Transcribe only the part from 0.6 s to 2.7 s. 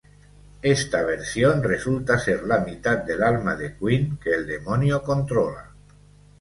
Esta versión resulta ser la